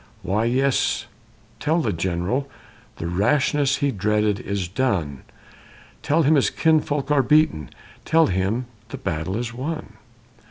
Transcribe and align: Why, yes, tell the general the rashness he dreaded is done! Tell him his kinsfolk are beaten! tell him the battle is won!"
Why, 0.23 0.45
yes, 0.45 1.05
tell 1.59 1.79
the 1.79 1.93
general 1.93 2.49
the 2.95 3.05
rashness 3.05 3.75
he 3.75 3.91
dreaded 3.91 4.39
is 4.39 4.67
done! 4.67 5.21
Tell 6.01 6.23
him 6.23 6.33
his 6.33 6.49
kinsfolk 6.49 7.11
are 7.11 7.21
beaten! 7.21 7.69
tell 8.03 8.25
him 8.25 8.65
the 8.89 8.97
battle 8.97 9.37
is 9.37 9.53
won!" 9.53 9.97